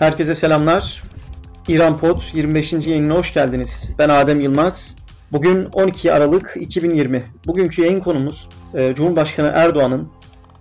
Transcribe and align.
Herkese 0.00 0.34
selamlar. 0.34 1.02
İran 1.68 1.98
Pod 1.98 2.20
25. 2.32 2.72
yayınına 2.72 3.14
hoş 3.14 3.34
geldiniz. 3.34 3.90
Ben 3.98 4.08
Adem 4.08 4.40
Yılmaz. 4.40 4.96
Bugün 5.32 5.64
12 5.72 6.12
Aralık 6.12 6.56
2020. 6.60 7.24
Bugünkü 7.46 7.82
yayın 7.82 8.00
konumuz 8.00 8.48
e, 8.74 8.94
Cumhurbaşkanı 8.94 9.52
Erdoğan'ın 9.54 10.08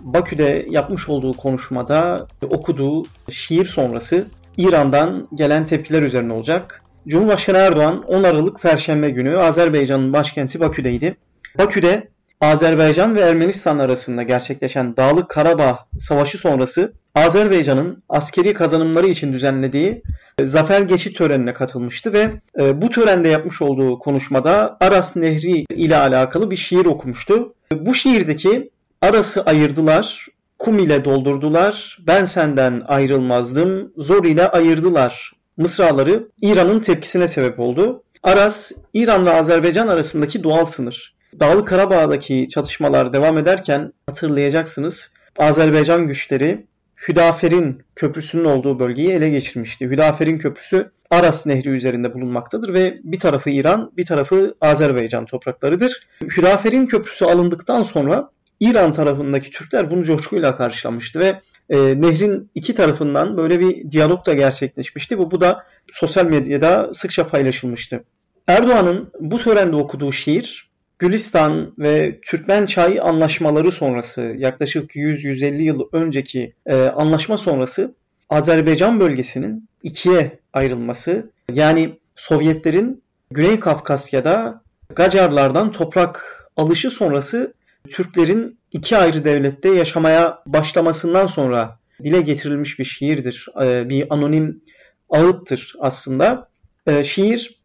Bakü'de 0.01 0.65
yapmış 0.69 1.09
olduğu 1.09 1.33
konuşmada 1.33 2.27
okuduğu 2.49 3.03
şiir 3.31 3.65
sonrası 3.65 4.25
İran'dan 4.57 5.27
gelen 5.35 5.65
tepkiler 5.65 6.01
üzerine 6.01 6.33
olacak. 6.33 6.83
Cumhurbaşkanı 7.07 7.57
Erdoğan 7.57 8.03
10 8.03 8.23
Aralık 8.23 8.61
Perşembe 8.61 9.09
günü 9.09 9.37
Azerbaycan'ın 9.37 10.13
başkenti 10.13 10.59
Bakü'deydi. 10.59 11.17
Bakü'de 11.57 12.07
Azerbaycan 12.41 13.15
ve 13.15 13.21
Ermenistan 13.21 13.79
arasında 13.79 14.23
gerçekleşen 14.23 14.97
Dağlık 14.97 15.29
Karabağ 15.29 15.79
Savaşı 15.97 16.37
sonrası 16.37 16.93
Azerbaycan'ın 17.15 18.03
askeri 18.09 18.53
kazanımları 18.53 19.07
için 19.07 19.33
düzenlediği 19.33 20.03
e, 20.39 20.45
zafer 20.45 20.81
geçit 20.81 21.17
törenine 21.17 21.53
katılmıştı 21.53 22.13
ve 22.13 22.31
e, 22.59 22.81
bu 22.81 22.89
törende 22.89 23.27
yapmış 23.27 23.61
olduğu 23.61 23.99
konuşmada 23.99 24.77
Aras 24.79 25.15
Nehri 25.15 25.65
ile 25.69 25.97
alakalı 25.97 26.51
bir 26.51 26.57
şiir 26.57 26.85
okumuştu. 26.85 27.53
Bu 27.73 27.93
şiirdeki 27.93 28.69
Aras'ı 29.01 29.43
ayırdılar, 29.43 30.27
kum 30.59 30.79
ile 30.79 31.05
doldurdular, 31.05 31.97
ben 32.07 32.23
senden 32.23 32.83
ayrılmazdım, 32.87 33.91
zor 33.97 34.25
ile 34.25 34.47
ayırdılar 34.47 35.31
mısraları 35.57 36.27
İran'ın 36.41 36.79
tepkisine 36.79 37.27
sebep 37.27 37.59
oldu. 37.59 38.03
Aras, 38.23 38.71
İran 38.93 39.25
ve 39.25 39.31
Azerbaycan 39.31 39.87
arasındaki 39.87 40.43
doğal 40.43 40.65
sınır. 40.65 41.18
Dağlı 41.39 41.65
Karabağ'daki 41.65 42.47
çatışmalar 42.49 43.13
devam 43.13 43.37
ederken 43.37 43.93
hatırlayacaksınız 44.07 45.13
Azerbaycan 45.37 46.07
güçleri 46.07 46.67
Hüdafer'in 47.07 47.83
köprüsünün 47.95 48.45
olduğu 48.45 48.79
bölgeyi 48.79 49.09
ele 49.09 49.29
geçirmişti. 49.29 49.89
Hüdafer'in 49.89 50.37
köprüsü 50.37 50.91
Aras 51.09 51.45
Nehri 51.45 51.69
üzerinde 51.69 52.13
bulunmaktadır 52.13 52.73
ve 52.73 52.99
bir 53.03 53.19
tarafı 53.19 53.49
İran, 53.49 53.91
bir 53.97 54.05
tarafı 54.05 54.55
Azerbaycan 54.61 55.25
topraklarıdır. 55.25 56.07
Hüdafer'in 56.21 56.85
köprüsü 56.85 57.25
alındıktan 57.25 57.83
sonra 57.83 58.29
İran 58.59 58.93
tarafındaki 58.93 59.51
Türkler 59.51 59.91
bunu 59.91 60.03
coşkuyla 60.03 60.57
karşılamıştı 60.57 61.19
ve 61.19 61.41
e, 61.69 62.01
nehrin 62.01 62.49
iki 62.55 62.73
tarafından 62.73 63.37
böyle 63.37 63.59
bir 63.59 63.91
diyalog 63.91 64.25
da 64.25 64.33
gerçekleşmişti. 64.33 65.17
Bu, 65.17 65.31
bu 65.31 65.41
da 65.41 65.65
sosyal 65.93 66.25
medyada 66.25 66.93
sıkça 66.93 67.27
paylaşılmıştı. 67.27 68.03
Erdoğan'ın 68.47 69.11
bu 69.19 69.37
törende 69.37 69.75
okuduğu 69.75 70.11
şiir 70.11 70.68
Gülistan 70.99 71.73
ve 71.79 72.19
Türkmen 72.21 72.65
Çay 72.65 72.99
anlaşmaları 73.01 73.71
sonrası 73.71 74.21
yaklaşık 74.21 74.95
100-150 74.95 75.61
yıl 75.61 75.87
önceki 75.91 76.53
e, 76.65 76.75
anlaşma 76.75 77.37
sonrası 77.37 77.95
Azerbaycan 78.29 78.99
bölgesinin 78.99 79.69
ikiye 79.83 80.39
ayrılması 80.53 81.31
yani 81.53 81.89
Sovyetlerin 82.15 83.03
Güney 83.31 83.59
Kafkasya'da 83.59 84.61
Gacarlardan 84.95 85.71
toprak 85.71 86.45
alışı 86.57 86.89
sonrası 86.89 87.53
Türklerin 87.89 88.57
iki 88.71 88.97
ayrı 88.97 89.25
devlette 89.25 89.69
yaşamaya 89.69 90.39
başlamasından 90.45 91.25
sonra 91.25 91.79
dile 92.03 92.21
getirilmiş 92.21 92.79
bir 92.79 92.83
şiirdir. 92.83 93.47
E, 93.61 93.89
bir 93.89 94.07
anonim 94.09 94.61
ağıttır 95.09 95.73
aslında. 95.79 96.49
E, 96.87 97.03
şiir 97.03 97.58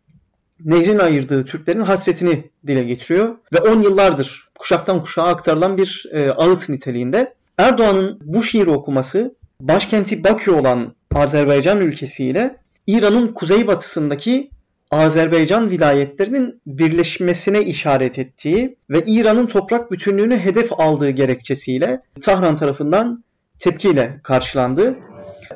nehrin 0.65 0.99
ayırdığı 0.99 1.45
Türklerin 1.45 1.81
hasretini 1.81 2.51
dile 2.67 2.85
getiriyor 2.85 3.37
ve 3.53 3.59
10 3.59 3.83
yıllardır 3.83 4.49
kuşaktan 4.59 5.03
kuşağa 5.03 5.23
aktarılan 5.23 5.79
bir 5.79 6.07
e, 6.13 6.31
ağıt 6.31 6.69
niteliğinde. 6.69 7.35
Erdoğan'ın 7.59 8.19
bu 8.25 8.43
şiiri 8.43 8.71
okuması 8.71 9.35
başkenti 9.61 10.25
Bakü 10.25 10.51
olan 10.51 10.95
Azerbaycan 11.15 11.81
ülkesiyle 11.81 12.57
İran'ın 12.87 13.29
kuzeybatısındaki 13.29 14.51
Azerbaycan 14.91 15.71
vilayetlerinin 15.71 16.61
birleşmesine 16.67 17.63
işaret 17.63 18.19
ettiği 18.19 18.77
ve 18.91 19.03
İran'ın 19.07 19.47
toprak 19.47 19.93
bütünlüğünü 19.93 20.39
hedef 20.39 20.81
aldığı 20.81 21.11
gerekçesiyle 21.11 22.03
Tahran 22.23 22.57
tarafından 22.57 23.25
tepkiyle 23.59 24.21
karşılandı. 24.23 24.97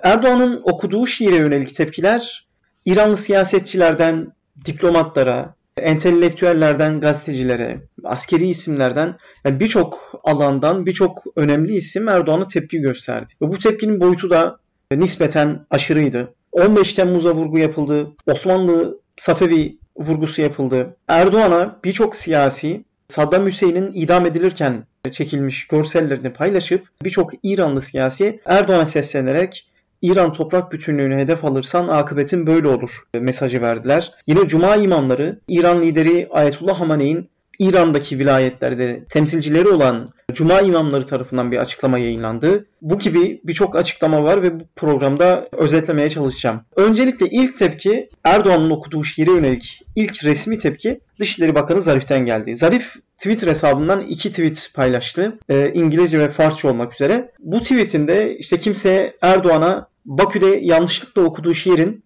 Erdoğan'ın 0.02 0.60
okuduğu 0.64 1.06
şiire 1.06 1.36
yönelik 1.36 1.74
tepkiler 1.74 2.48
İranlı 2.84 3.16
siyasetçilerden 3.16 4.32
diplomatlara, 4.64 5.54
entelektüellerden 5.76 7.00
gazetecilere, 7.00 7.80
askeri 8.04 8.48
isimlerden 8.48 9.16
yani 9.44 9.60
birçok 9.60 10.20
alandan 10.24 10.86
birçok 10.86 11.24
önemli 11.36 11.76
isim 11.76 12.08
Erdoğan'a 12.08 12.48
tepki 12.48 12.80
gösterdi. 12.80 13.32
Ve 13.42 13.48
bu 13.48 13.58
tepkinin 13.58 14.00
boyutu 14.00 14.30
da 14.30 14.58
nispeten 14.92 15.66
aşırıydı. 15.70 16.34
15 16.52 16.94
Temmuz'a 16.94 17.34
vurgu 17.34 17.58
yapıldı. 17.58 18.12
Osmanlı 18.26 19.00
Safevi 19.16 19.78
vurgusu 19.96 20.42
yapıldı. 20.42 20.96
Erdoğan'a 21.08 21.78
birçok 21.84 22.16
siyasi 22.16 22.84
Saddam 23.08 23.46
Hüseyin'in 23.46 23.92
idam 23.94 24.26
edilirken 24.26 24.84
çekilmiş 25.10 25.66
görsellerini 25.66 26.32
paylaşıp 26.32 26.88
birçok 27.04 27.32
İranlı 27.42 27.82
siyasi 27.82 28.40
Erdoğan'a 28.44 28.86
seslenerek 28.86 29.67
İran 30.02 30.32
toprak 30.32 30.72
bütünlüğünü 30.72 31.16
hedef 31.16 31.44
alırsan 31.44 31.88
akıbetin 31.88 32.46
böyle 32.46 32.68
olur 32.68 33.02
mesajı 33.14 33.62
verdiler. 33.62 34.12
Yine 34.26 34.48
Cuma 34.48 34.76
imamları 34.76 35.40
İran 35.48 35.82
lideri 35.82 36.28
Ayetullah 36.30 36.80
Hamane'in 36.80 37.30
İran'daki 37.58 38.18
vilayetlerde 38.18 39.04
temsilcileri 39.04 39.68
olan 39.68 40.08
Cuma 40.32 40.60
imamları 40.60 41.06
tarafından 41.06 41.52
bir 41.52 41.56
açıklama 41.56 41.98
yayınlandı. 41.98 42.66
Bu 42.82 42.98
gibi 42.98 43.40
birçok 43.44 43.76
açıklama 43.76 44.24
var 44.24 44.42
ve 44.42 44.60
bu 44.60 44.64
programda 44.76 45.48
özetlemeye 45.52 46.10
çalışacağım. 46.10 46.60
Öncelikle 46.76 47.26
ilk 47.26 47.56
tepki 47.56 48.08
Erdoğan'ın 48.24 48.70
okuduğu 48.70 49.04
şiire 49.04 49.30
yönelik 49.30 49.82
ilk 49.96 50.24
resmi 50.24 50.58
tepki 50.58 51.00
Dışişleri 51.20 51.54
Bakanı 51.54 51.82
Zarif'ten 51.82 52.26
geldi. 52.26 52.56
Zarif 52.56 52.96
Twitter 53.16 53.48
hesabından 53.48 54.00
iki 54.00 54.30
tweet 54.30 54.70
paylaştı. 54.74 55.38
E, 55.48 55.72
İngilizce 55.74 56.18
ve 56.18 56.28
Farsça 56.28 56.68
olmak 56.68 56.94
üzere. 56.94 57.32
Bu 57.38 57.62
tweetinde 57.62 58.36
işte 58.38 58.58
kimse 58.58 59.12
Erdoğan'a 59.22 59.88
Bakü'de 60.04 60.46
yanlışlıkla 60.46 61.22
okuduğu 61.22 61.54
şiirin 61.54 62.04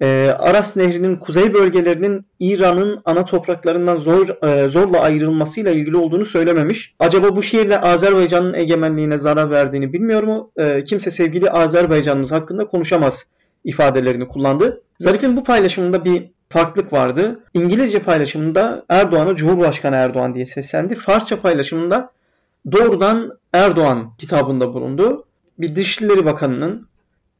e, 0.00 0.34
Aras 0.38 0.76
Nehri'nin 0.76 1.16
kuzey 1.16 1.54
bölgelerinin 1.54 2.26
İran'ın 2.40 3.02
ana 3.04 3.24
topraklarından 3.24 3.96
zor 3.96 4.44
e, 4.44 4.68
zorla 4.68 5.00
ayrılmasıyla 5.00 5.70
ilgili 5.70 5.96
olduğunu 5.96 6.26
söylememiş. 6.26 6.94
Acaba 6.98 7.36
bu 7.36 7.42
şiirle 7.42 7.80
Azerbaycan'ın 7.80 8.54
egemenliğine 8.54 9.18
zarar 9.18 9.50
verdiğini 9.50 9.92
bilmiyor 9.92 10.22
mu? 10.22 10.50
E, 10.56 10.84
kimse 10.84 11.10
sevgili 11.10 11.50
Azerbaycan'ımız 11.50 12.32
hakkında 12.32 12.66
konuşamaz 12.66 13.26
ifadelerini 13.64 14.28
kullandı. 14.28 14.82
Zarif'in 14.98 15.36
bu 15.36 15.44
paylaşımında 15.44 16.04
bir 16.04 16.30
farklılık 16.48 16.92
vardı. 16.92 17.40
İngilizce 17.54 17.98
paylaşımında 17.98 18.84
Erdoğan'a 18.88 19.34
Cumhurbaşkanı 19.34 19.96
Erdoğan 19.96 20.34
diye 20.34 20.46
seslendi. 20.46 20.94
Farsça 20.94 21.40
paylaşımında 21.40 22.12
doğrudan 22.72 23.38
Erdoğan 23.52 24.12
kitabında 24.18 24.74
bulundu. 24.74 25.24
Bir 25.58 25.76
Dışişleri 25.76 26.24
Bakanı'nın 26.24 26.88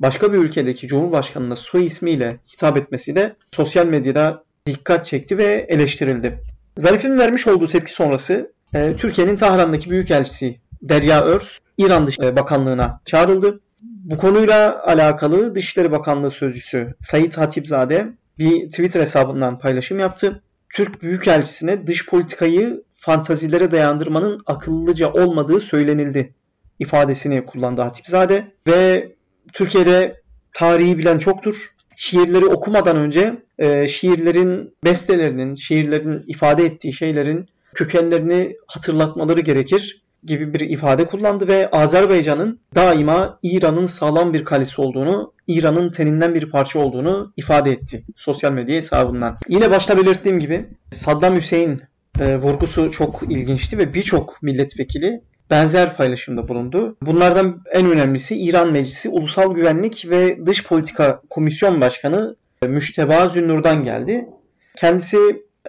başka 0.02 0.32
bir 0.32 0.38
ülkedeki 0.38 0.86
Cumhurbaşkanı'na 0.86 1.56
soy 1.56 1.86
ismiyle 1.86 2.36
hitap 2.52 2.76
etmesi 2.76 3.16
de 3.16 3.36
sosyal 3.52 3.86
medyada 3.86 4.44
dikkat 4.66 5.06
çekti 5.06 5.38
ve 5.38 5.66
eleştirildi. 5.68 6.38
Zarif'in 6.76 7.18
vermiş 7.18 7.46
olduğu 7.46 7.66
tepki 7.66 7.94
sonrası 7.94 8.52
e, 8.74 8.96
Türkiye'nin 8.96 9.36
Tahran'daki 9.36 9.90
Büyükelçisi 9.90 10.56
Derya 10.82 11.22
Örs 11.24 11.58
İran 11.78 12.06
Dışişleri 12.06 12.36
Bakanlığı'na 12.36 13.00
çağrıldı. 13.04 13.60
Bu 13.82 14.16
konuyla 14.16 14.86
alakalı 14.86 15.54
Dışişleri 15.54 15.92
Bakanlığı 15.92 16.30
Sözcüsü 16.30 16.94
Sayit 17.00 17.38
Hatipzade 17.38 18.08
bir 18.38 18.68
Twitter 18.68 19.00
hesabından 19.00 19.58
paylaşım 19.58 19.98
yaptı. 19.98 20.42
Türk 20.74 21.02
Büyükelçisi'ne 21.02 21.86
dış 21.86 22.06
politikayı 22.06 22.82
fantazilere 22.90 23.70
dayandırmanın 23.70 24.40
akıllıca 24.46 25.12
olmadığı 25.12 25.60
söylenildi 25.60 26.34
ifadesini 26.78 27.46
kullandı 27.46 27.82
Hatipzade 27.82 28.52
ve 28.66 29.12
Türkiye'de 29.52 30.22
tarihi 30.52 30.98
bilen 30.98 31.18
çoktur. 31.18 31.74
Şiirleri 31.96 32.44
okumadan 32.44 32.96
önce 32.96 33.42
e, 33.58 33.88
şiirlerin 33.88 34.74
bestelerinin, 34.84 35.54
şiirlerin 35.54 36.22
ifade 36.26 36.64
ettiği 36.64 36.92
şeylerin 36.92 37.48
kökenlerini 37.74 38.56
hatırlatmaları 38.66 39.40
gerekir 39.40 40.02
gibi 40.24 40.54
bir 40.54 40.60
ifade 40.60 41.06
kullandı 41.06 41.48
ve 41.48 41.70
Azerbaycan'ın 41.70 42.60
daima 42.74 43.38
İran'ın 43.42 43.86
sağlam 43.86 44.32
bir 44.32 44.44
kalesi 44.44 44.80
olduğunu, 44.80 45.32
İran'ın 45.48 45.90
teninden 45.90 46.34
bir 46.34 46.50
parça 46.50 46.78
olduğunu 46.78 47.32
ifade 47.36 47.70
etti 47.70 48.04
sosyal 48.16 48.52
medya 48.52 48.76
hesabından. 48.76 49.38
Yine 49.48 49.70
başta 49.70 49.96
belirttiğim 49.96 50.40
gibi 50.40 50.66
Saddam 50.90 51.36
Hüseyin 51.36 51.82
e, 52.20 52.36
vurgusu 52.36 52.90
çok 52.90 53.22
ilginçti 53.30 53.78
ve 53.78 53.94
birçok 53.94 54.42
milletvekili 54.42 55.20
benzer 55.52 55.96
paylaşımda 55.96 56.48
bulundu. 56.48 56.96
Bunlardan 57.02 57.62
en 57.72 57.86
önemlisi 57.86 58.36
İran 58.36 58.72
Meclisi 58.72 59.08
Ulusal 59.08 59.54
Güvenlik 59.54 60.06
ve 60.10 60.46
Dış 60.46 60.64
Politika 60.64 61.22
Komisyon 61.30 61.80
Başkanı 61.80 62.36
Müşteba 62.62 63.28
Zünnur'dan 63.28 63.82
geldi. 63.82 64.28
Kendisi 64.76 65.18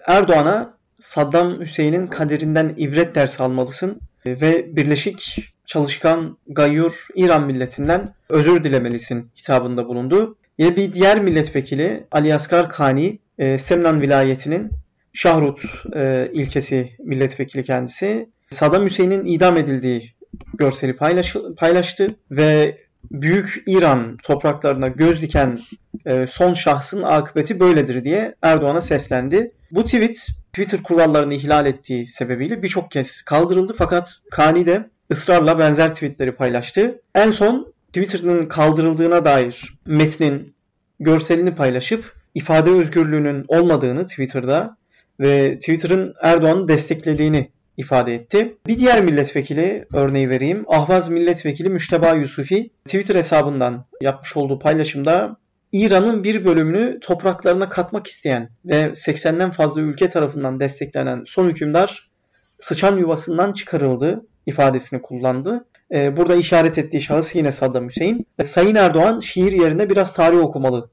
Erdoğan'a 0.07 0.77
Saddam 1.00 1.59
Hüseyin'in 1.59 2.07
kaderinden 2.07 2.74
ibret 2.77 3.15
ders 3.15 3.41
almalısın 3.41 4.01
ve 4.25 4.75
Birleşik 4.75 5.38
Çalışkan 5.65 6.38
Gayyur 6.47 7.07
İran 7.15 7.45
milletinden 7.45 8.13
özür 8.30 8.63
dilemelisin 8.63 9.30
hitabında 9.38 9.88
bulundu. 9.88 10.35
Yine 10.57 10.75
bir 10.75 10.94
diğer 10.94 11.21
milletvekili 11.21 12.03
Ali 12.12 12.33
Asgar 12.33 12.69
Kani, 12.69 13.19
e, 13.39 13.57
Semnan 13.57 14.01
vilayetinin 14.01 14.71
Şahrut 15.13 15.62
e, 15.95 16.30
ilçesi 16.33 16.89
milletvekili 17.00 17.63
kendisi. 17.63 18.30
Saddam 18.54 18.86
Hüseyin'in 18.86 19.26
idam 19.26 19.58
edildiği 19.58 20.14
görseli 20.54 20.96
paylaş, 20.96 21.36
paylaştı 21.58 22.08
ve 22.32 22.78
Büyük 23.12 23.64
İran 23.68 24.18
topraklarına 24.24 24.88
göz 24.88 25.22
diken 25.22 25.60
e, 26.06 26.28
son 26.28 26.54
şahsın 26.54 27.04
akıbeti 27.04 27.60
böyledir 27.60 28.04
diye 28.04 28.36
Erdoğan'a 28.42 28.82
seslendi. 28.82 29.52
Bu 29.72 29.86
tweet 29.86 30.28
Twitter 30.54 30.84
kurallarını 30.84 31.34
ihlal 31.34 31.66
ettiği 31.66 32.08
sebebiyle 32.08 32.64
birçok 32.64 32.92
kez 32.92 33.22
kaldırıldı 33.22 33.74
fakat 33.78 34.20
Kani 34.32 34.66
de 34.66 34.90
ısrarla 35.12 35.60
benzer 35.60 35.94
tweetleri 35.94 36.32
paylaştı. 36.32 37.02
En 37.16 37.32
son 37.32 37.74
Twitter'ın 37.88 38.46
kaldırıldığına 38.46 39.26
dair 39.26 39.80
metnin 39.86 40.56
görselini 41.00 41.56
paylaşıp 41.56 42.14
ifade 42.36 42.70
özgürlüğünün 42.70 43.46
olmadığını 43.48 44.06
Twitter'da 44.06 44.78
ve 45.20 45.60
Twitter'ın 45.60 46.14
Erdoğan'ı 46.22 46.68
desteklediğini 46.68 47.50
ifade 47.78 48.16
etti. 48.16 48.58
Bir 48.68 48.80
diğer 48.80 49.04
milletvekili 49.04 49.86
örneği 49.94 50.30
vereyim. 50.30 50.66
Ahvaz 50.68 51.10
milletvekili 51.10 51.70
Müşteba 51.70 52.12
Yusufi 52.14 52.70
Twitter 52.86 53.16
hesabından 53.16 53.86
yapmış 54.02 54.38
olduğu 54.38 54.60
paylaşımda 54.60 55.38
İran'ın 55.72 56.24
bir 56.24 56.46
bölümünü 56.46 57.00
topraklarına 57.00 57.70
katmak 57.70 58.08
isteyen 58.08 58.50
ve 58.66 58.84
80'den 58.84 59.52
fazla 59.52 59.81
ülke 59.81 60.10
tarafından 60.10 60.60
desteklenen 60.60 61.24
son 61.28 61.50
hükümdar 61.50 62.10
sıçan 62.58 62.98
yuvasından 62.98 63.54
çıkarıldı 63.54 64.26
ifadesini 64.46 65.02
kullandı. 65.02 65.66
Ee, 65.94 66.18
burada 66.18 66.36
işaret 66.36 66.78
ettiği 66.78 67.02
şahıs 67.02 67.36
yine 67.36 67.52
Saddam 67.52 67.88
Hüseyin. 67.88 68.28
Sayın 68.44 68.76
Erdoğan 68.76 69.19
şiir 69.19 69.52
yerine 69.52 69.90
biraz 69.90 70.14
tarih 70.14 70.38
okumalı 70.38 70.90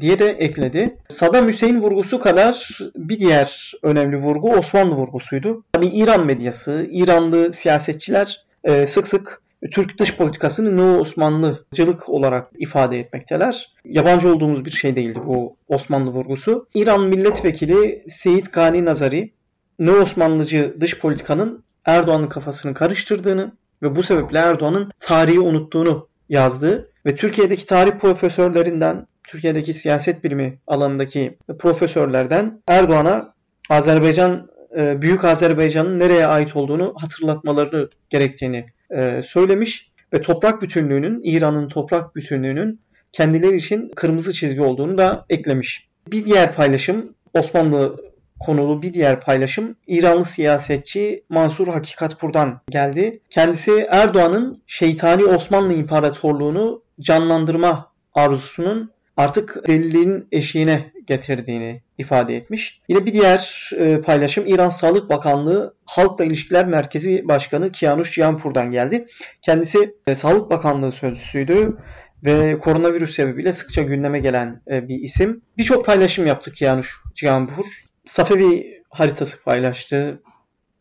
diye 0.00 0.18
de 0.18 0.30
ekledi. 0.30 0.96
Saddam 1.08 1.48
Hüseyin 1.48 1.80
vurgusu 1.80 2.20
kadar 2.20 2.78
bir 2.96 3.18
diğer 3.18 3.72
önemli 3.82 4.16
vurgu 4.16 4.50
Osmanlı 4.50 4.94
vurgusuydu. 4.94 5.64
Tabi 5.72 5.86
İran 5.86 6.26
medyası, 6.26 6.86
İranlı 6.90 7.52
siyasetçiler 7.52 8.44
e, 8.64 8.86
sık 8.86 9.08
sık 9.08 9.42
Türk 9.70 9.98
dış 9.98 10.16
politikasını 10.16 10.76
Neo 10.76 11.00
Osmanlıcılık 11.00 12.08
olarak 12.08 12.46
ifade 12.58 13.00
etmekteler. 13.00 13.72
Yabancı 13.84 14.34
olduğumuz 14.34 14.64
bir 14.64 14.70
şey 14.70 14.96
değildi 14.96 15.20
bu 15.26 15.56
Osmanlı 15.68 16.10
vurgusu. 16.10 16.66
İran 16.74 17.00
milletvekili 17.00 18.04
Seyit 18.08 18.52
Gani 18.52 18.84
Nazari 18.84 19.32
Neo 19.78 19.94
Osmanlıcı 19.94 20.76
dış 20.80 20.98
politikanın 20.98 21.64
Erdoğan'ın 21.84 22.28
kafasını 22.28 22.74
karıştırdığını 22.74 23.52
ve 23.82 23.96
bu 23.96 24.02
sebeple 24.02 24.38
Erdoğan'ın 24.38 24.92
tarihi 25.00 25.40
unuttuğunu 25.40 26.08
yazdı 26.28 26.90
ve 27.06 27.14
Türkiye'deki 27.14 27.66
tarih 27.66 27.92
profesörlerinden 27.92 29.06
Türkiye'deki 29.28 29.74
siyaset 29.74 30.24
bilimi 30.24 30.58
alanındaki 30.66 31.38
profesörlerden 31.58 32.62
Erdoğan'a 32.68 33.34
Azerbaycan 33.70 34.50
e, 34.78 35.02
Büyük 35.02 35.24
Azerbaycan'ın 35.24 35.98
nereye 35.98 36.26
ait 36.26 36.56
olduğunu 36.56 36.94
hatırlatmaları 36.96 37.90
gerektiğini 38.10 38.66
e, 38.90 39.22
söylemiş 39.22 39.90
ve 40.12 40.22
toprak 40.22 40.62
bütünlüğünün 40.62 41.20
İran'ın 41.24 41.68
toprak 41.68 42.16
bütünlüğünün 42.16 42.80
kendileri 43.12 43.56
için 43.56 43.90
kırmızı 43.96 44.32
çizgi 44.32 44.62
olduğunu 44.62 44.98
da 44.98 45.26
eklemiş. 45.30 45.88
Bir 46.12 46.24
diğer 46.24 46.54
paylaşım 46.54 47.14
Osmanlı 47.34 47.96
konulu 48.40 48.82
bir 48.82 48.94
diğer 48.94 49.20
paylaşım 49.20 49.76
İranlı 49.86 50.24
siyasetçi 50.24 51.24
Mansur 51.28 51.68
Hakikatpur'dan 51.68 52.60
geldi. 52.70 53.20
Kendisi 53.30 53.86
Erdoğan'ın 53.90 54.62
şeytani 54.66 55.24
Osmanlı 55.24 55.74
İmparatorluğunu 55.74 56.82
canlandırma 57.00 57.92
arzusunun 58.14 58.90
artık 59.18 59.68
deliliğin 59.68 60.28
eşiğine 60.32 60.92
getirdiğini 61.06 61.82
ifade 61.98 62.36
etmiş. 62.36 62.80
Yine 62.88 63.06
bir 63.06 63.12
diğer 63.12 63.70
e, 63.78 64.00
paylaşım 64.00 64.46
İran 64.46 64.68
Sağlık 64.68 65.10
Bakanlığı 65.10 65.74
Halkla 65.84 66.24
İlişkiler 66.24 66.66
Merkezi 66.66 67.28
Başkanı 67.28 67.72
Kianush 67.72 68.14
Cihanpur'dan 68.14 68.70
geldi. 68.70 69.06
Kendisi 69.42 69.94
e, 70.06 70.14
Sağlık 70.14 70.50
Bakanlığı 70.50 70.92
sözcüsüydü 70.92 71.76
ve 72.24 72.58
koronavirüs 72.58 73.14
sebebiyle 73.14 73.52
sıkça 73.52 73.82
gündeme 73.82 74.18
gelen 74.18 74.62
e, 74.70 74.88
bir 74.88 75.02
isim. 75.02 75.42
Birçok 75.58 75.86
paylaşım 75.86 76.26
yaptı 76.26 76.52
Kianush 76.52 76.90
Cihanpur. 77.14 77.64
Safevi 78.06 78.82
haritası 78.90 79.44
paylaştı. 79.44 80.22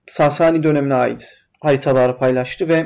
Sasani 0.08 0.64
dönemine 0.64 0.94
ait 0.94 1.38
haritaları 1.60 2.18
paylaştı 2.18 2.68
ve 2.68 2.86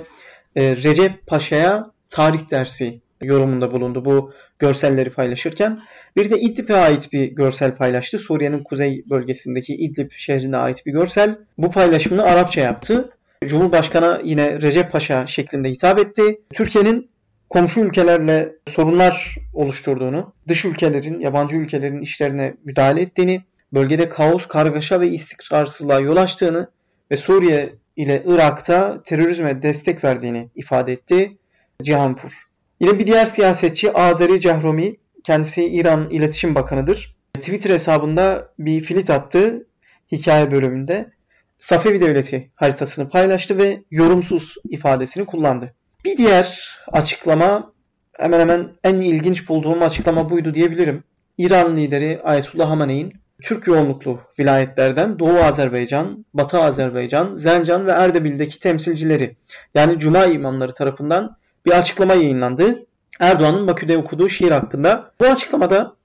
Recep 0.57 1.27
Paşa'ya 1.27 1.91
tarih 2.09 2.51
dersi 2.51 3.01
yorumunda 3.21 3.71
bulundu 3.71 4.05
bu 4.05 4.33
görselleri 4.59 5.09
paylaşırken. 5.09 5.79
Bir 6.15 6.29
de 6.29 6.39
İdlib'e 6.39 6.75
ait 6.75 7.13
bir 7.13 7.25
görsel 7.25 7.75
paylaştı. 7.75 8.19
Suriye'nin 8.19 8.63
kuzey 8.63 9.03
bölgesindeki 9.09 9.75
İdlib 9.75 10.11
şehrine 10.11 10.57
ait 10.57 10.85
bir 10.85 10.91
görsel. 10.91 11.37
Bu 11.57 11.71
paylaşımını 11.71 12.23
Arapça 12.23 12.61
yaptı. 12.61 13.09
Cumhurbaşkanı 13.45 14.21
yine 14.23 14.61
Recep 14.61 14.91
Paşa 14.91 15.27
şeklinde 15.27 15.69
hitap 15.69 15.99
etti. 15.99 16.41
Türkiye'nin 16.53 17.09
komşu 17.49 17.79
ülkelerle 17.79 18.55
sorunlar 18.67 19.35
oluşturduğunu, 19.53 20.33
dış 20.47 20.65
ülkelerin, 20.65 21.19
yabancı 21.19 21.55
ülkelerin 21.57 22.01
işlerine 22.01 22.53
müdahale 22.63 23.01
ettiğini, 23.01 23.41
bölgede 23.73 24.09
kaos, 24.09 24.47
kargaşa 24.47 25.01
ve 25.01 25.07
istikrarsızlığa 25.07 25.99
yol 25.99 26.17
açtığını 26.17 26.69
ve 27.11 27.17
Suriye 27.17 27.73
ile 27.95 28.23
Irak'ta 28.25 29.03
terörizme 29.03 29.61
destek 29.61 30.03
verdiğini 30.03 30.49
ifade 30.55 30.93
etti 30.93 31.37
Cihanpur. 31.83 32.50
Yine 32.81 32.99
bir 32.99 33.07
diğer 33.07 33.25
siyasetçi 33.25 33.93
Azeri 33.93 34.41
Cahromi, 34.41 34.95
kendisi 35.23 35.65
İran 35.65 36.09
İletişim 36.09 36.55
Bakanı'dır. 36.55 37.15
Twitter 37.33 37.69
hesabında 37.69 38.51
bir 38.59 38.81
filit 38.81 39.09
attı 39.09 39.67
hikaye 40.11 40.51
bölümünde. 40.51 41.11
Safevi 41.59 42.01
Devleti 42.01 42.51
haritasını 42.55 43.09
paylaştı 43.09 43.57
ve 43.57 43.83
yorumsuz 43.91 44.55
ifadesini 44.69 45.25
kullandı. 45.25 45.73
Bir 46.05 46.17
diğer 46.17 46.77
açıklama 46.91 47.73
hemen 48.17 48.39
hemen 48.39 48.69
en 48.83 48.95
ilginç 48.95 49.49
bulduğum 49.49 49.81
açıklama 49.81 50.29
buydu 50.29 50.53
diyebilirim. 50.53 51.03
İran 51.37 51.77
lideri 51.77 52.21
Ayetullah 52.23 52.69
Hamane'in 52.69 53.13
Türk 53.41 53.67
yoğunluklu 53.67 54.19
vilayetlerden 54.39 55.19
Doğu 55.19 55.37
Azerbaycan, 55.37 56.25
Batı 56.33 56.61
Azerbaycan, 56.61 57.35
Zencan 57.35 57.87
ve 57.87 57.91
Erdebil'deki 57.91 58.59
temsilcileri 58.59 59.35
yani 59.75 59.99
Cuma 59.99 60.25
imamları 60.25 60.73
tarafından 60.73 61.40
bir 61.65 61.71
açıklama 61.71 62.13
yayınlandı. 62.13 62.85
Erdoğan'ın 63.19 63.67
Bakü'de 63.67 63.97
okuduğu 63.97 64.29
şiir 64.29 64.51
hakkında. 64.51 65.11
Bu 65.19 65.25
açıklamada 65.25 65.95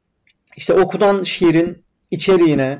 işte 0.57 0.73
okudan 0.73 1.23
şiirin 1.23 1.83
içeriğine, 2.11 2.79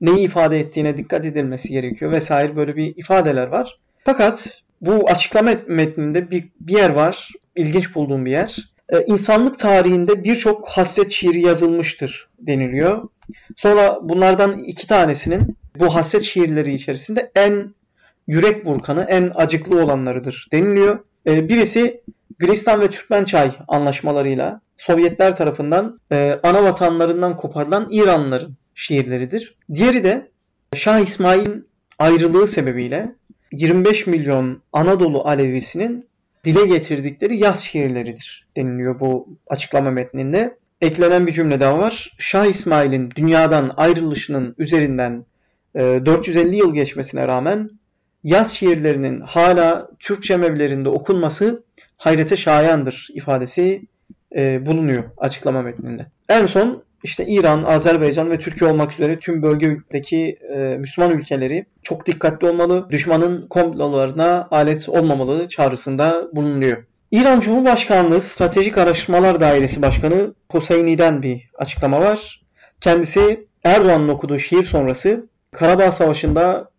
neyi 0.00 0.18
ifade 0.18 0.60
ettiğine 0.60 0.96
dikkat 0.96 1.24
edilmesi 1.24 1.68
gerekiyor 1.68 2.12
vesaire 2.12 2.56
böyle 2.56 2.76
bir 2.76 2.96
ifadeler 2.96 3.46
var. 3.46 3.78
Fakat 4.04 4.62
bu 4.80 5.08
açıklama 5.08 5.54
metninde 5.66 6.30
bir, 6.30 6.48
bir 6.60 6.74
yer 6.74 6.90
var, 6.90 7.30
ilginç 7.56 7.94
bulduğum 7.94 8.24
bir 8.24 8.30
yer. 8.30 8.56
Ee, 8.88 9.04
insanlık 9.06 9.58
tarihinde 9.58 10.24
birçok 10.24 10.68
hasret 10.68 11.10
şiiri 11.10 11.40
yazılmıştır 11.40 12.28
deniliyor. 12.38 13.08
Sonra 13.56 13.98
bunlardan 14.02 14.58
iki 14.58 14.86
tanesinin 14.86 15.56
bu 15.78 15.94
hasret 15.94 16.22
şiirleri 16.22 16.74
içerisinde 16.74 17.30
en 17.34 17.74
yürek 18.26 18.64
burkanı, 18.64 19.06
en 19.08 19.32
acıklı 19.34 19.82
olanlarıdır 19.82 20.48
deniliyor. 20.52 20.98
Ee, 21.26 21.48
birisi 21.48 22.00
Gülistan 22.38 22.80
ve 22.80 22.90
Türkmençay 22.90 23.52
anlaşmalarıyla 23.68 24.60
Sovyetler 24.76 25.36
tarafından 25.36 25.98
e, 26.12 26.40
ana 26.42 26.64
vatanlarından 26.64 27.36
koparılan 27.36 27.88
İranlıların 27.90 28.54
şiirleridir. 28.74 29.54
Diğeri 29.74 30.04
de 30.04 30.30
Şah 30.74 30.98
İsmail'in 30.98 31.68
ayrılığı 31.98 32.46
sebebiyle 32.46 33.14
25 33.52 34.06
milyon 34.06 34.62
Anadolu 34.72 35.28
Alevisinin 35.28 36.08
dile 36.44 36.66
getirdikleri 36.66 37.36
yaz 37.36 37.64
şiirleridir 37.64 38.46
deniliyor 38.56 39.00
bu 39.00 39.28
açıklama 39.46 39.90
metninde. 39.90 40.56
Eklenen 40.80 41.26
bir 41.26 41.32
cümle 41.32 41.60
daha 41.60 41.78
var. 41.78 42.16
Şah 42.18 42.46
İsmail'in 42.46 43.10
dünyadan 43.10 43.72
ayrılışının 43.76 44.54
üzerinden 44.58 45.24
450 45.76 46.54
e, 46.54 46.58
yıl 46.58 46.74
geçmesine 46.74 47.28
rağmen 47.28 47.70
yaz 48.24 48.52
şiirlerinin 48.52 49.20
hala 49.20 49.90
Türkçe 49.98 50.36
mevlerinde 50.36 50.88
okunması 50.88 51.62
hayrete 51.96 52.36
şayandır 52.36 53.08
ifadesi 53.14 53.82
e, 54.36 54.66
bulunuyor 54.66 55.04
açıklama 55.16 55.62
metninde. 55.62 56.06
En 56.28 56.46
son 56.46 56.82
işte 57.02 57.26
İran, 57.26 57.62
Azerbaycan 57.62 58.30
ve 58.30 58.38
Türkiye 58.38 58.70
olmak 58.70 58.92
üzere 58.92 59.18
tüm 59.18 59.42
bölgedeki 59.42 60.38
e, 60.54 60.58
Müslüman 60.58 61.18
ülkeleri 61.18 61.66
çok 61.82 62.06
dikkatli 62.06 62.48
olmalı, 62.48 62.86
düşmanın 62.90 63.46
komplolarına 63.48 64.48
alet 64.50 64.88
olmamalı 64.88 65.48
çağrısında 65.48 66.28
bulunuyor. 66.32 66.84
İran 67.10 67.40
Cumhurbaşkanlığı 67.40 68.20
Stratejik 68.20 68.78
Araştırmalar 68.78 69.40
Dairesi 69.40 69.82
Başkanı 69.82 70.34
Hoseyni'den 70.50 71.22
bir 71.22 71.50
açıklama 71.58 72.00
var. 72.00 72.42
Kendisi 72.80 73.46
Erdoğan'ın 73.64 74.08
okuduğu 74.08 74.38
şiir 74.38 74.62
sonrası 74.62 75.26
Karabağ 75.52 75.92
Savaşı'nda 75.92 76.70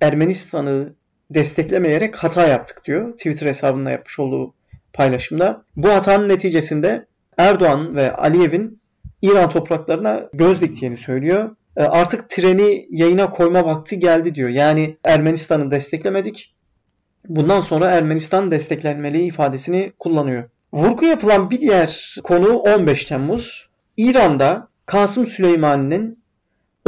Ermenistan'ı 0.00 0.94
desteklemeyerek 1.30 2.16
hata 2.16 2.46
yaptık 2.46 2.84
diyor. 2.84 3.12
Twitter 3.12 3.46
hesabında 3.46 3.90
yapmış 3.90 4.18
olduğu 4.18 4.54
paylaşımda. 4.92 5.64
Bu 5.76 5.88
hatanın 5.88 6.28
neticesinde 6.28 7.06
Erdoğan 7.38 7.96
ve 7.96 8.12
Aliyev'in 8.16 8.80
İran 9.22 9.50
topraklarına 9.50 10.28
göz 10.32 10.60
diktiğini 10.60 10.96
söylüyor. 10.96 11.56
E, 11.76 11.82
artık 11.82 12.28
treni 12.28 12.86
yayına 12.90 13.30
koyma 13.30 13.64
vakti 13.64 13.98
geldi 13.98 14.34
diyor. 14.34 14.48
Yani 14.48 14.96
Ermenistan'ı 15.04 15.70
desteklemedik. 15.70 16.54
Bundan 17.28 17.60
sonra 17.60 17.90
Ermenistan 17.90 18.50
desteklenmeli 18.50 19.22
ifadesini 19.22 19.92
kullanıyor. 19.98 20.44
Vurgu 20.72 21.04
yapılan 21.04 21.50
bir 21.50 21.60
diğer 21.60 22.16
konu 22.24 22.48
15 22.48 23.04
Temmuz. 23.04 23.68
İran'da 23.96 24.68
Kasım 24.86 25.26
Süleymani'nin 25.26 26.22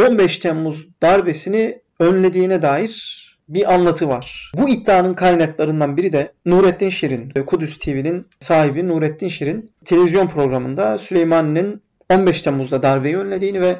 15 0.00 0.38
Temmuz 0.38 0.88
darbesini 1.02 1.82
önlediğine 2.00 2.62
dair 2.62 3.22
bir 3.54 3.74
anlatı 3.74 4.08
var. 4.08 4.52
Bu 4.54 4.68
iddianın 4.68 5.14
kaynaklarından 5.14 5.96
biri 5.96 6.12
de 6.12 6.32
Nurettin 6.46 6.88
Şirin, 6.88 7.30
Kudüs 7.46 7.78
TV'nin 7.78 8.26
sahibi 8.40 8.88
Nurettin 8.88 9.28
Şirin 9.28 9.70
televizyon 9.84 10.26
programında 10.26 10.98
Süleymani'nin 10.98 11.82
15 12.10 12.42
Temmuz'da 12.42 12.82
darbeyi 12.82 13.16
önlediğini 13.16 13.60
ve 13.60 13.76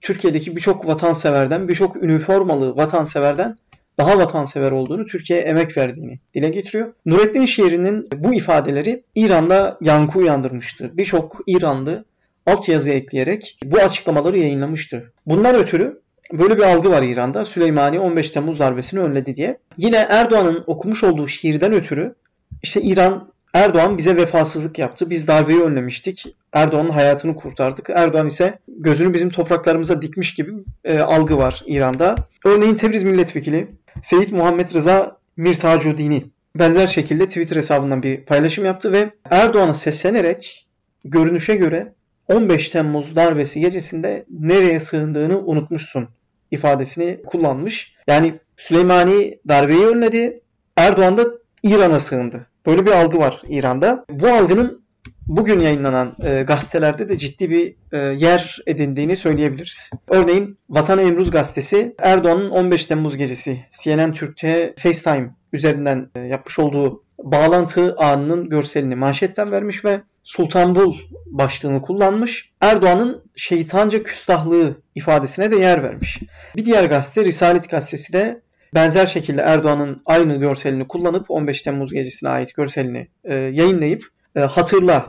Türkiye'deki 0.00 0.56
birçok 0.56 0.86
vatanseverden, 0.86 1.68
birçok 1.68 2.02
üniformalı 2.02 2.76
vatanseverden 2.76 3.56
daha 3.98 4.18
vatansever 4.18 4.72
olduğunu, 4.72 5.06
Türkiye'ye 5.06 5.44
emek 5.44 5.76
verdiğini 5.76 6.18
dile 6.34 6.48
getiriyor. 6.48 6.92
Nurettin 7.06 7.44
Şirin'in 7.44 8.08
bu 8.16 8.34
ifadeleri 8.34 9.04
İran'da 9.14 9.78
yankı 9.80 10.18
uyandırmıştı. 10.18 10.90
Birçok 10.96 11.40
İranlı 11.46 12.04
altyazı 12.46 12.90
ekleyerek 12.90 13.58
bu 13.64 13.76
açıklamaları 13.76 14.38
yayınlamıştı. 14.38 15.12
Bundan 15.26 15.54
ötürü 15.54 16.01
böyle 16.32 16.56
bir 16.56 16.62
algı 16.62 16.90
var 16.90 17.02
İran'da. 17.02 17.44
Süleymani 17.44 18.00
15 18.00 18.30
Temmuz 18.30 18.58
darbesini 18.58 19.00
önledi 19.00 19.36
diye. 19.36 19.58
Yine 19.76 19.96
Erdoğan'ın 19.96 20.64
okumuş 20.66 21.04
olduğu 21.04 21.28
şiirden 21.28 21.72
ötürü 21.72 22.14
işte 22.62 22.82
İran 22.82 23.32
Erdoğan 23.54 23.98
bize 23.98 24.16
vefasızlık 24.16 24.78
yaptı. 24.78 25.10
Biz 25.10 25.28
darbeyi 25.28 25.60
önlemiştik. 25.60 26.36
Erdoğan'ın 26.52 26.90
hayatını 26.90 27.36
kurtardık. 27.36 27.90
Erdoğan 27.90 28.26
ise 28.26 28.58
gözünü 28.68 29.14
bizim 29.14 29.30
topraklarımıza 29.30 30.02
dikmiş 30.02 30.34
gibi 30.34 30.52
e, 30.84 30.98
algı 30.98 31.38
var 31.38 31.62
İran'da. 31.66 32.14
Örneğin 32.44 32.74
Tebriz 32.74 33.02
Milletvekili 33.02 33.68
Seyit 34.02 34.32
Muhammed 34.32 34.74
Rıza 34.74 35.16
Mirtacudini 35.36 36.24
benzer 36.56 36.86
şekilde 36.86 37.26
Twitter 37.26 37.56
hesabından 37.56 38.02
bir 38.02 38.24
paylaşım 38.24 38.64
yaptı 38.64 38.92
ve 38.92 39.10
Erdoğan'a 39.30 39.74
seslenerek 39.74 40.66
görünüşe 41.04 41.56
göre 41.56 41.92
15 42.32 42.68
Temmuz 42.68 43.16
darbesi 43.16 43.60
gecesinde 43.60 44.24
nereye 44.30 44.80
sığındığını 44.80 45.38
unutmuşsun 45.38 46.08
ifadesini 46.50 47.22
kullanmış. 47.26 47.94
Yani 48.06 48.34
Süleymani 48.56 49.38
darbeyi 49.48 49.86
önledi. 49.86 50.40
Erdoğan 50.76 51.16
da 51.16 51.26
İran'a 51.62 52.00
sığındı. 52.00 52.46
Böyle 52.66 52.86
bir 52.86 52.90
algı 52.90 53.18
var 53.18 53.42
İran'da. 53.48 54.04
Bu 54.10 54.28
algının 54.28 54.82
bugün 55.26 55.60
yayınlanan 55.60 56.16
e, 56.22 56.42
gazetelerde 56.42 57.08
de 57.08 57.18
ciddi 57.18 57.50
bir 57.50 57.74
e, 57.92 57.98
yer 57.98 58.58
edindiğini 58.66 59.16
söyleyebiliriz. 59.16 59.90
Örneğin 60.08 60.58
Vatan 60.70 60.98
Emruz 60.98 61.30
gazetesi 61.30 61.94
Erdoğan'ın 61.98 62.50
15 62.50 62.86
Temmuz 62.86 63.16
gecesi 63.16 63.60
CNN 63.82 64.12
Türk'te 64.12 64.74
FaceTime 64.78 65.34
üzerinden 65.52 66.08
e, 66.16 66.20
yapmış 66.20 66.58
olduğu 66.58 67.02
bağlantı 67.18 67.96
anının 67.96 68.48
görselini 68.48 68.96
manşetten 68.96 69.52
vermiş 69.52 69.84
ve 69.84 70.00
Sultanbul 70.22 70.94
başlığını 71.26 71.82
kullanmış. 71.82 72.50
Erdoğan'ın 72.60 73.22
şeytanca 73.36 74.02
küstahlığı 74.02 74.76
ifadesine 74.94 75.50
de 75.50 75.56
yer 75.56 75.82
vermiş. 75.82 76.20
Bir 76.56 76.64
diğer 76.64 76.84
gazete 76.84 77.24
Risalet 77.24 77.70
gazetesi 77.70 78.12
de 78.12 78.40
benzer 78.74 79.06
şekilde 79.06 79.40
Erdoğan'ın 79.40 80.02
aynı 80.06 80.36
görselini 80.36 80.88
kullanıp 80.88 81.30
15 81.30 81.62
Temmuz 81.62 81.92
gecesine 81.92 82.30
ait 82.30 82.54
görselini 82.54 83.08
e, 83.24 83.34
yayınlayıp 83.34 84.08
e, 84.36 84.40
hatırla 84.40 85.06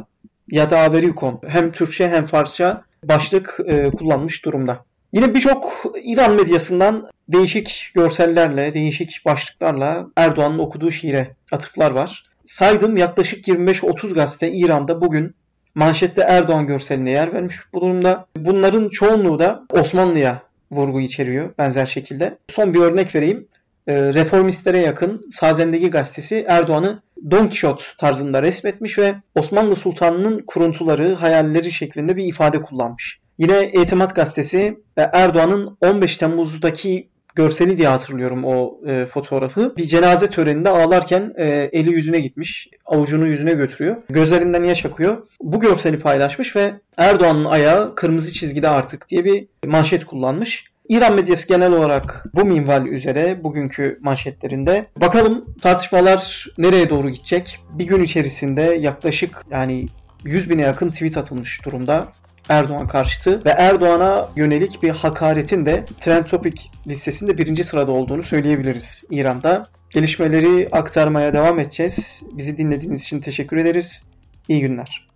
ya 0.51 0.69
da 0.69 0.81
Haberikon 0.81 1.41
hem 1.47 1.71
Türkçe 1.71 2.09
hem 2.09 2.25
Farsça 2.25 2.83
başlık 3.03 3.59
e, 3.67 3.91
kullanmış 3.91 4.45
durumda. 4.45 4.85
Yine 5.13 5.35
birçok 5.35 5.85
İran 6.03 6.31
medyasından 6.31 7.09
değişik 7.27 7.91
görsellerle, 7.93 8.73
değişik 8.73 9.21
başlıklarla 9.25 10.07
Erdoğan'ın 10.17 10.59
okuduğu 10.59 10.91
şiire 10.91 11.35
atıflar 11.51 11.91
var. 11.91 12.23
Saydım 12.45 12.97
yaklaşık 12.97 13.47
25-30 13.47 14.13
gazete 14.13 14.51
İran'da 14.51 15.01
bugün 15.01 15.35
manşette 15.75 16.21
Erdoğan 16.21 16.67
görseline 16.67 17.11
yer 17.11 17.33
vermiş 17.33 17.55
bu 17.73 17.81
durumda. 17.81 18.25
Bunların 18.37 18.89
çoğunluğu 18.89 19.39
da 19.39 19.65
Osmanlı'ya 19.69 20.41
vurgu 20.71 21.01
içeriyor 21.01 21.49
benzer 21.57 21.85
şekilde. 21.85 22.37
Son 22.49 22.73
bir 22.73 22.79
örnek 22.79 23.15
vereyim. 23.15 23.47
Ee, 23.87 24.13
reformistlere 24.13 24.79
yakın 24.79 25.29
Sazendeki 25.31 25.89
gazetesi 25.89 26.45
Erdoğan'ı 26.47 27.01
Don 27.31 27.47
Kişot 27.47 27.95
tarzında 27.97 28.43
resmetmiş 28.43 28.97
ve 28.97 29.15
Osmanlı 29.35 29.75
Sultanı'nın 29.75 30.43
kuruntuları, 30.47 31.13
hayalleri 31.13 31.71
şeklinde 31.71 32.15
bir 32.15 32.25
ifade 32.25 32.61
kullanmış. 32.61 33.19
Yine 33.37 33.57
Etimat 33.57 34.15
gazetesi 34.15 34.79
Erdoğan'ın 34.97 35.77
15 35.81 36.17
Temmuz'daki 36.17 37.09
görseli 37.35 37.77
diye 37.77 37.87
hatırlıyorum 37.87 38.43
o 38.45 38.79
e, 38.87 39.05
fotoğrafı. 39.05 39.73
Bir 39.77 39.85
cenaze 39.85 40.27
töreninde 40.27 40.69
ağlarken 40.69 41.33
e, 41.37 41.47
eli 41.47 41.89
yüzüne 41.89 42.19
gitmiş. 42.19 42.69
Avucunu 42.85 43.27
yüzüne 43.27 43.53
götürüyor. 43.53 43.95
Gözlerinden 44.09 44.63
yaş 44.63 44.85
akıyor. 44.85 45.17
Bu 45.41 45.59
görseli 45.59 45.99
paylaşmış 45.99 46.55
ve 46.55 46.73
Erdoğan'ın 46.97 47.45
ayağı 47.45 47.95
kırmızı 47.95 48.33
çizgide 48.33 48.69
artık 48.69 49.09
diye 49.09 49.25
bir 49.25 49.47
manşet 49.65 50.05
kullanmış. 50.05 50.73
İran 50.89 51.13
medyası 51.13 51.47
genel 51.47 51.71
olarak 51.71 52.25
bu 52.33 52.45
minval 52.45 52.85
üzere 52.85 53.43
bugünkü 53.43 53.99
manşetlerinde. 54.01 54.85
Bakalım 55.01 55.45
tartışmalar 55.61 56.47
nereye 56.57 56.89
doğru 56.89 57.09
gidecek? 57.09 57.59
Bir 57.71 57.87
gün 57.87 58.03
içerisinde 58.03 58.61
yaklaşık 58.61 59.45
yani 59.51 59.87
100 60.23 60.49
bine 60.49 60.61
yakın 60.61 60.89
tweet 60.89 61.17
atılmış 61.17 61.65
durumda. 61.65 62.07
Erdoğan 62.49 62.87
karşıtı 62.87 63.45
ve 63.45 63.49
Erdoğan'a 63.49 64.29
yönelik 64.35 64.83
bir 64.83 64.89
hakaretin 64.89 65.65
de 65.65 65.85
Trend 65.99 66.25
Topic 66.25 66.63
listesinde 66.87 67.37
birinci 67.37 67.63
sırada 67.63 67.91
olduğunu 67.91 68.23
söyleyebiliriz 68.23 69.03
İran'da. 69.09 69.67
Gelişmeleri 69.89 70.69
aktarmaya 70.71 71.33
devam 71.33 71.59
edeceğiz. 71.59 72.23
Bizi 72.31 72.57
dinlediğiniz 72.57 73.01
için 73.01 73.19
teşekkür 73.19 73.57
ederiz. 73.57 74.03
İyi 74.47 74.61
günler. 74.61 75.12